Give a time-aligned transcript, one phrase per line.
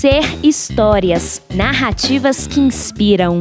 [0.00, 3.38] Ser Histórias narrativas que inspiram.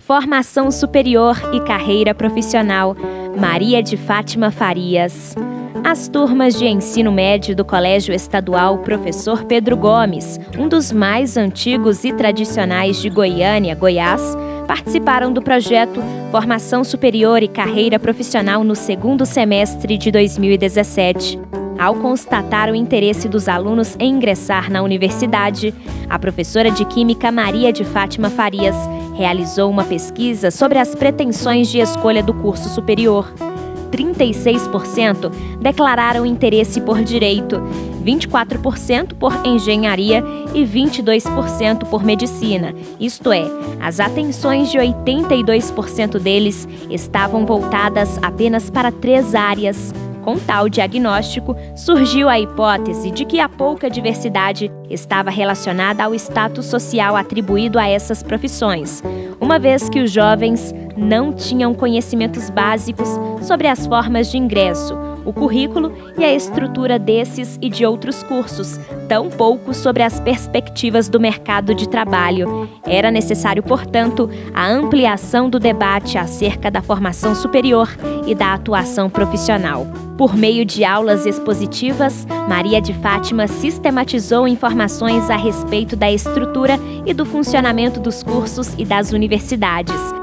[0.00, 2.94] Formação superior e carreira profissional.
[3.40, 5.34] Maria de Fátima Farias.
[5.82, 12.04] As turmas de ensino médio do Colégio Estadual Professor Pedro Gomes, um dos mais antigos
[12.04, 14.20] e tradicionais de Goiânia, Goiás,
[14.66, 21.61] participaram do projeto Formação Superior e Carreira Profissional no segundo semestre de 2017.
[21.82, 25.74] Ao constatar o interesse dos alunos em ingressar na universidade,
[26.08, 28.76] a professora de Química Maria de Fátima Farias
[29.16, 33.34] realizou uma pesquisa sobre as pretensões de escolha do curso superior.
[33.90, 37.60] 36% declararam interesse por direito,
[38.04, 40.22] 24% por engenharia
[40.54, 42.72] e 22% por medicina.
[43.00, 43.44] Isto é,
[43.80, 49.92] as atenções de 82% deles estavam voltadas apenas para três áreas
[50.22, 56.66] com tal diagnóstico, surgiu a hipótese de que a pouca diversidade estava relacionada ao status
[56.66, 59.02] social atribuído a essas profissões,
[59.42, 63.08] uma vez que os jovens não tinham conhecimentos básicos
[63.42, 68.78] sobre as formas de ingresso, o currículo e a estrutura desses e de outros cursos,
[69.08, 72.68] tão pouco sobre as perspectivas do mercado de trabalho.
[72.86, 77.88] Era necessário, portanto, a ampliação do debate acerca da formação superior
[78.26, 79.86] e da atuação profissional.
[80.16, 87.14] Por meio de aulas expositivas, Maria de Fátima sistematizou informações a respeito da estrutura e
[87.14, 89.31] do funcionamento dos cursos e das universidades,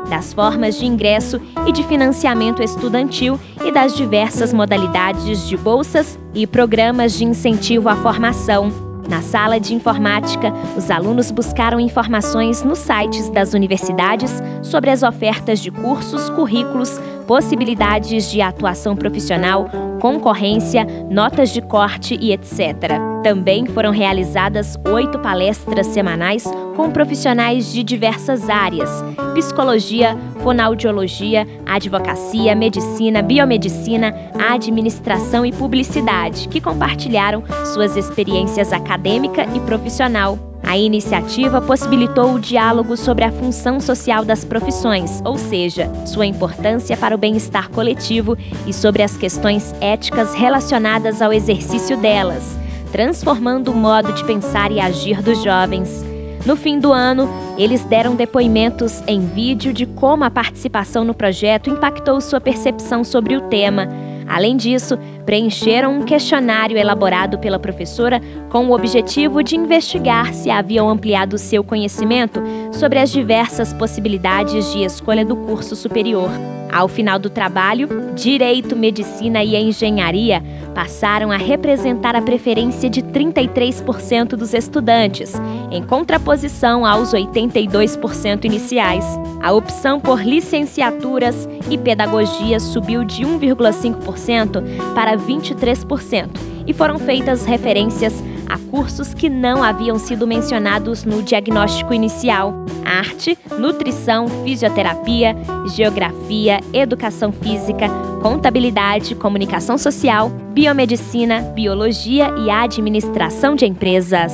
[0.09, 6.45] das formas de ingresso e de financiamento estudantil e das diversas modalidades de bolsas e
[6.47, 13.27] programas de incentivo à formação na sala de informática, os alunos buscaram informações nos sites
[13.29, 19.67] das universidades sobre as ofertas de cursos, currículos, possibilidades de atuação profissional,
[19.99, 23.08] concorrência, notas de corte e etc.
[23.23, 28.89] Também foram realizadas oito palestras semanais com profissionais de diversas áreas:
[29.33, 34.15] psicologia, fonoaudiologia, advocacia, medicina, biomedicina,
[34.49, 37.43] administração e publicidade, que compartilharam
[37.73, 40.39] suas experiências acadêmica e profissional.
[40.63, 46.95] A iniciativa possibilitou o diálogo sobre a função social das profissões, ou seja, sua importância
[46.95, 48.37] para o bem-estar coletivo
[48.67, 52.57] e sobre as questões éticas relacionadas ao exercício delas,
[52.91, 56.03] transformando o modo de pensar e agir dos jovens.
[56.45, 61.69] No fim do ano, eles deram depoimentos em vídeo de como a participação no projeto
[61.69, 63.87] impactou sua percepção sobre o tema.
[64.27, 70.87] Além disso, preencheram um questionário elaborado pela professora com o objetivo de investigar se haviam
[70.87, 72.41] ampliado seu conhecimento
[72.71, 76.29] sobre as diversas possibilidades de escolha do curso superior.
[76.71, 80.43] Ao final do trabalho, Direito, Medicina e Engenharia
[80.73, 85.33] passaram a representar a preferência de 33% dos estudantes,
[85.71, 89.05] em contraposição aos 82% iniciais.
[89.41, 96.29] A opção por licenciaturas e pedagogia subiu de 1,5% para 23%
[96.67, 103.37] e foram feitas referências a cursos que não haviam sido mencionados no diagnóstico inicial: arte,
[103.57, 105.35] nutrição, fisioterapia,
[105.67, 107.87] geografia, educação física,
[108.21, 114.33] contabilidade, comunicação social, biomedicina, biologia e administração de empresas.